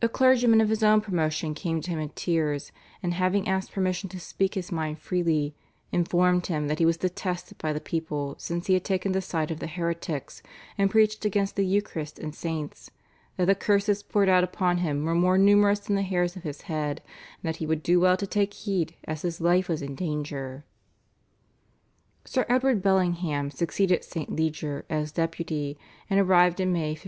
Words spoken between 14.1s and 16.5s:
out upon him were more numerous than the hairs of